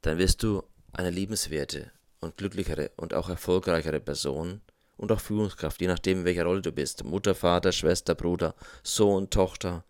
dann 0.01 0.19
wirst 0.19 0.43
du 0.43 0.61
eine 0.93 1.09
liebenswerte 1.09 1.91
und 2.19 2.37
glücklichere 2.37 2.91
und 2.97 3.15
auch 3.15 3.29
erfolgreichere 3.29 3.99
Person 3.99 4.61
und 4.95 5.11
auch 5.11 5.19
Führungskraft, 5.19 5.81
je 5.81 5.87
nachdem, 5.87 6.19
in 6.19 6.25
welcher 6.25 6.43
Rolle 6.43 6.61
du 6.61 6.71
bist. 6.71 7.03
Mutter, 7.03 7.33
Vater, 7.33 7.71
Schwester, 7.71 8.13
Bruder, 8.13 8.53
Sohn, 8.83 9.31
Tochter. 9.31 9.85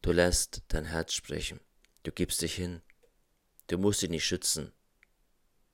Du 0.00 0.12
lässt 0.12 0.62
dein 0.68 0.84
Herz 0.84 1.12
sprechen. 1.12 1.58
Du 2.04 2.12
gibst 2.12 2.40
dich 2.40 2.54
hin. 2.54 2.80
Du 3.66 3.78
musst 3.78 4.00
dich 4.00 4.10
nicht 4.10 4.26
schützen. 4.26 4.70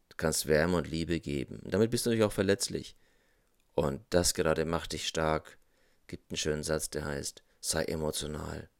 Du 0.08 0.16
kannst 0.16 0.46
Wärme 0.46 0.78
und 0.78 0.88
Liebe 0.88 1.20
geben. 1.20 1.60
Damit 1.62 1.90
bist 1.90 2.06
du 2.06 2.10
natürlich 2.10 2.24
auch 2.26 2.32
verletzlich. 2.32 2.96
Und 3.74 4.00
das 4.08 4.32
gerade 4.32 4.64
macht 4.64 4.94
dich 4.94 5.06
stark. 5.06 5.58
Gibt 6.06 6.30
einen 6.30 6.38
schönen 6.38 6.62
Satz, 6.62 6.88
der 6.88 7.04
heißt, 7.04 7.42
sei 7.60 7.84
emotional 7.84 8.70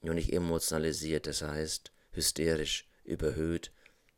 nur 0.00 0.14
nicht 0.14 0.32
emotionalisiert, 0.32 1.26
das 1.26 1.42
heißt 1.42 1.92
hysterisch, 2.12 2.88
überhöht, 3.04 3.72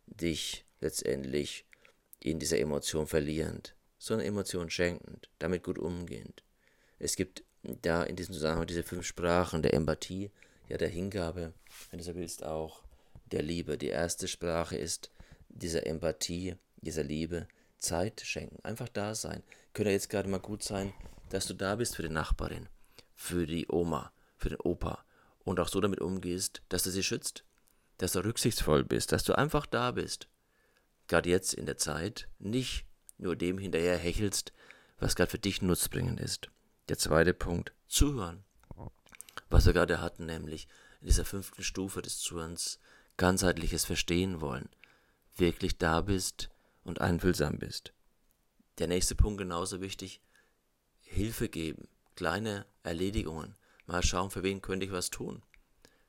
dich 0.07 0.65
letztendlich 0.81 1.65
in 2.19 2.39
dieser 2.39 2.59
Emotion 2.59 3.07
verlierend, 3.07 3.75
sondern 3.99 4.27
Emotion 4.27 4.71
schenkend, 4.71 5.29
damit 5.39 5.63
gut 5.63 5.79
umgehend. 5.79 6.43
Es 6.99 7.17
gibt 7.17 7.45
da 7.63 8.03
in 8.03 8.17
diesem 8.17 8.35
Zusammenhang 8.35 8.67
diese 8.67 8.83
fünf 8.83 9.07
Sprachen 9.07 9.63
der 9.63 9.75
Empathie, 9.75 10.31
ja 10.69 10.77
der 10.77 10.89
Hingabe, 10.89 11.53
wenn 11.91 11.99
du 11.99 12.05
so 12.05 12.15
willst, 12.15 12.45
auch 12.45 12.83
der 13.27 13.43
Liebe. 13.43 13.79
Die 13.79 13.89
erste 13.89 14.29
Sprache 14.29 14.77
ist 14.77 15.11
dieser 15.49 15.87
Empathie, 15.87 16.57
dieser 16.77 17.03
Liebe, 17.03 17.49
Zeit 17.79 18.21
schenken, 18.21 18.63
einfach 18.65 18.89
da 18.89 19.15
sein. 19.15 19.43
Könnte 19.73 19.91
jetzt 19.91 20.11
gerade 20.11 20.29
mal 20.29 20.41
gut 20.41 20.63
sein, 20.63 20.93
dass 21.31 21.47
du 21.47 21.55
da 21.55 21.77
bist 21.77 21.97
für 21.97 22.03
die 22.03 22.09
Nachbarin, 22.09 22.69
für 23.15 23.47
die 23.47 23.67
Oma, 23.69 24.13
für 24.37 24.51
den 24.51 24.61
Opa, 24.61 25.05
und 25.51 25.59
auch 25.59 25.69
so 25.69 25.81
damit 25.81 26.01
umgehst, 26.01 26.63
dass 26.69 26.85
du 26.85 26.91
sie 26.91 27.03
schützt, 27.03 27.45
dass 27.99 28.13
du 28.13 28.25
rücksichtsvoll 28.25 28.85
bist, 28.85 29.11
dass 29.13 29.25
du 29.25 29.37
einfach 29.37 29.67
da 29.67 29.91
bist. 29.91 30.29
Gerade 31.09 31.29
jetzt 31.29 31.55
in 31.55 31.67
der 31.67 31.77
Zeit 31.77 32.29
nicht 32.39 32.87
nur 33.19 33.35
dem 33.35 33.59
hinterher 33.59 33.99
hechelst, 33.99 34.53
was 35.01 35.17
gerade 35.17 35.31
für 35.31 35.39
dich 35.41 35.61
nutzbringend 35.61 36.21
ist. 36.21 36.51
Der 36.89 36.99
zweite 36.99 37.35
Punkt, 37.35 37.73
zuhören. 37.89 38.45
Was 39.49 39.67
wir 39.67 39.73
gerade 39.73 40.01
hatten, 40.01 40.27
nämlich 40.27 40.69
in 41.01 41.09
dieser 41.09 41.25
fünften 41.25 41.65
Stufe 41.65 42.01
des 42.01 42.19
Zuhörens, 42.19 42.79
ganzheitliches 43.17 43.85
Verstehen 43.85 44.41
wollen, 44.41 44.69
wirklich 45.37 45.79
da 45.79 46.01
bist 46.01 46.49
und 46.85 47.01
einfühlsam 47.01 47.59
bist. 47.59 47.93
Der 48.79 48.87
nächste 48.87 49.17
Punkt 49.17 49.39
genauso 49.39 49.81
wichtig, 49.81 50.21
Hilfe 51.01 51.49
geben, 51.49 51.89
kleine 52.15 52.67
Erledigungen, 52.85 53.57
Mal 53.91 54.05
schauen, 54.05 54.31
für 54.31 54.45
wen 54.45 54.63
könnte 54.63 54.87
ich 54.87 54.93
was 54.93 55.11
tun. 55.11 55.43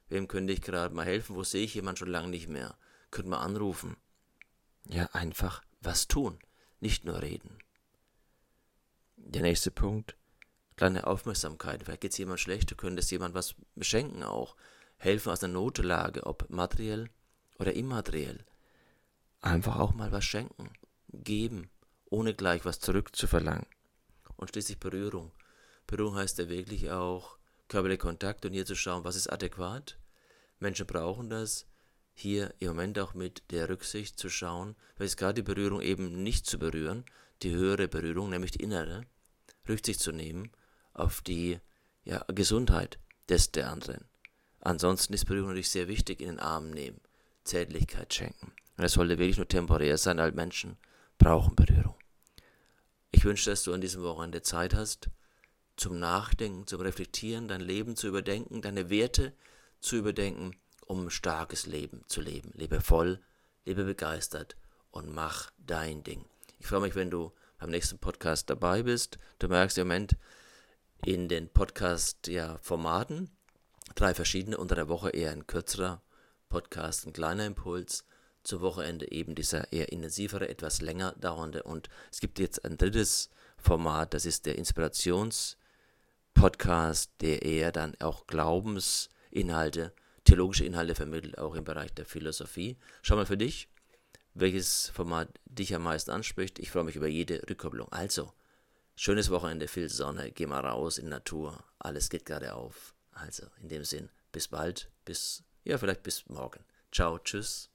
Wem 0.08 0.28
könnte 0.28 0.54
ich 0.54 0.62
gerade 0.62 0.94
mal 0.94 1.04
helfen? 1.04 1.36
Wo 1.36 1.44
sehe 1.44 1.64
ich 1.66 1.74
jemanden 1.74 1.98
schon 1.98 2.12
lange 2.12 2.28
nicht 2.28 2.48
mehr? 2.48 2.78
Könnte 3.10 3.32
man 3.32 3.40
anrufen. 3.40 3.98
Ja, 4.86 5.10
einfach 5.14 5.64
was 5.82 6.08
tun, 6.08 6.38
nicht 6.80 7.06
nur 7.06 7.24
reden. 7.24 7.58
Der 9.16 9.42
nächste 9.42 9.72
Punkt, 9.72 10.16
kleine 10.76 11.08
Aufmerksamkeit. 11.08 11.82
Vielleicht 11.84 12.02
geht 12.02 12.12
es 12.12 12.20
jemand 12.20 12.40
schlecht, 12.40 12.70
du 12.70 12.76
könntest 12.76 13.10
jemand 13.10 13.34
was 13.34 13.56
schenken 13.80 14.22
auch. 14.22 14.56
Helfen 14.98 15.32
aus 15.32 15.44
einer 15.44 15.54
Notlage, 15.54 16.28
ob 16.28 16.52
materiell 16.52 17.10
oder 17.58 17.74
immateriell. 17.74 18.46
Einfach 19.42 19.80
auch 19.80 19.96
mal 19.96 20.12
was 20.12 20.24
schenken, 20.24 20.70
geben, 21.08 21.72
ohne 22.12 22.36
gleich 22.36 22.64
was 22.64 22.80
zurückzuverlangen. 22.80 23.66
Und 24.36 24.52
schließlich 24.52 24.80
Berührung. 24.80 25.32
Berührung 25.88 26.16
heißt 26.16 26.38
ja 26.38 26.48
wirklich 26.48 26.92
auch 26.92 27.41
körperlicher 27.72 28.02
Kontakt 28.02 28.46
und 28.46 28.52
hier 28.52 28.66
zu 28.66 28.76
schauen, 28.76 29.06
was 29.06 29.16
ist 29.16 29.32
adäquat. 29.32 29.98
Menschen 30.60 30.86
brauchen 30.86 31.30
das. 31.30 31.66
Hier 32.14 32.54
im 32.60 32.68
Moment 32.68 33.00
auch 33.00 33.14
mit 33.14 33.44
der 33.50 33.70
Rücksicht 33.70 34.20
zu 34.20 34.30
schauen, 34.30 34.76
weil 34.98 35.08
es 35.08 35.16
gerade 35.16 35.36
die 35.36 35.42
Berührung 35.42 35.82
eben 35.82 36.22
nicht 36.22 36.46
zu 36.46 36.60
berühren, 36.60 37.06
die 37.42 37.52
höhere 37.52 37.88
Berührung, 37.88 38.30
nämlich 38.30 38.52
die 38.52 38.62
innere, 38.62 39.06
Rücksicht 39.70 40.02
zu 40.02 40.12
nehmen 40.12 40.52
auf 40.94 41.22
die 41.22 41.60
ja, 42.04 42.26
Gesundheit 42.28 43.00
des 43.30 43.54
der 43.54 43.72
anderen. 43.72 44.04
Ansonsten 44.60 45.14
ist 45.14 45.26
Berührung 45.26 45.48
natürlich 45.48 45.70
sehr 45.70 45.88
wichtig 45.88 46.20
in 46.20 46.28
den 46.28 46.40
Arm 46.40 46.72
nehmen, 46.72 47.00
Zärtlichkeit 47.46 48.14
schenken. 48.14 48.52
Und 48.76 48.84
es 48.84 48.94
sollte 48.94 49.18
wirklich 49.18 49.38
nur 49.38 49.48
temporär 49.48 49.98
sein, 49.98 50.18
weil 50.18 50.34
Menschen 50.34 50.78
brauchen 51.18 51.56
Berührung. 51.56 51.96
Ich 53.12 53.24
wünsche, 53.24 53.50
dass 53.50 53.64
du 53.64 53.74
an 53.74 53.82
diesem 53.82 54.04
Wochenende 54.04 54.42
Zeit 54.42 54.74
hast, 54.74 55.10
zum 55.82 55.98
Nachdenken, 55.98 56.68
zum 56.68 56.82
Reflektieren, 56.82 57.48
dein 57.48 57.60
Leben 57.60 57.96
zu 57.96 58.08
überdenken, 58.08 58.62
deine 58.62 58.92
Werte 58.92 59.34
zu 59.80 59.96
überdenken, 59.96 60.56
um 60.86 61.08
ein 61.08 61.10
starkes 61.10 61.66
Leben 61.66 62.04
zu 62.06 62.22
leben. 62.22 62.52
Lebe 62.54 62.82
voll, 62.82 63.20
lebe 63.66 63.84
begeistert 63.84 64.56
und 64.92 65.12
mach 65.12 65.50
dein 65.58 66.04
Ding. 66.04 66.24
Ich 66.60 66.68
freue 66.68 66.82
mich, 66.82 66.94
wenn 66.94 67.10
du 67.10 67.32
beim 67.58 67.72
nächsten 67.72 67.98
Podcast 67.98 68.52
dabei 68.52 68.84
bist. 68.84 69.18
Du 69.40 69.48
merkst 69.48 69.80
im 69.80 69.88
Moment 69.88 70.18
in 71.04 71.28
den 71.28 71.50
Podcast-Formaten 71.50 73.26
ja, 73.26 73.94
drei 73.96 74.14
verschiedene, 74.14 74.60
unter 74.60 74.76
der 74.76 74.88
Woche 74.88 75.10
eher 75.10 75.32
ein 75.32 75.48
kürzerer 75.48 76.04
Podcast, 76.48 77.08
ein 77.08 77.14
kleiner 77.14 77.48
Impuls. 77.48 78.06
Zum 78.44 78.62
Wochenende 78.62 79.12
eben 79.12 79.34
dieser 79.34 79.74
eher 79.74 79.92
intensivere, 79.92 80.48
etwas 80.48 80.82
länger 80.82 81.14
dauernde. 81.14 81.64
Und 81.64 81.90
es 82.12 82.20
gibt 82.20 82.38
jetzt 82.38 82.64
ein 82.66 82.78
drittes 82.78 83.32
Format, 83.58 84.14
das 84.14 84.28
ist 84.28 84.46
der 84.46 84.60
Inspirations- 84.60 85.58
Podcast, 86.34 87.12
der 87.22 87.44
eher 87.44 87.72
dann 87.72 87.96
auch 88.00 88.28
Glaubensinhalte, 88.28 89.94
theologische 90.24 90.66
Inhalte 90.66 90.96
vermittelt, 90.96 91.38
auch 91.38 91.56
im 91.56 91.64
Bereich 91.64 91.94
der 91.94 92.06
Philosophie. 92.06 92.78
Schau 93.02 93.16
mal 93.16 93.26
für 93.26 93.38
dich, 93.38 93.70
welches 94.34 94.90
Format 94.90 95.40
dich 95.46 95.74
am 95.76 95.84
meisten 95.84 96.12
anspricht. 96.12 96.60
Ich 96.60 96.72
freue 96.72 96.84
mich 96.84 96.96
über 96.96 97.08
jede 97.08 97.42
Rückkopplung. 97.50 97.92
Also, 97.92 98.32
schönes 98.96 99.30
Wochenende, 99.30 99.68
viel 99.68 99.90
Sonne, 99.90 100.32
geh 100.32 100.46
mal 100.46 100.66
raus 100.66 100.98
in 100.98 101.10
Natur, 101.10 101.64
alles 101.80 102.10
geht 102.10 102.26
gerade 102.26 102.54
auf. 102.54 102.94
Also, 103.12 103.48
in 103.62 103.70
dem 103.70 103.84
Sinn, 103.84 104.10
bis 104.32 104.48
bald, 104.48 104.90
bis, 105.06 105.44
ja, 105.64 105.78
vielleicht 105.78 106.04
bis 106.04 106.28
morgen. 106.30 106.64
Ciao, 106.92 107.18
tschüss. 107.20 107.71